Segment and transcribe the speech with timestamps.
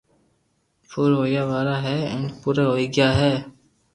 [0.89, 3.33] پور ھويا وارا ھي ھين پورا ھوئي گيا ھي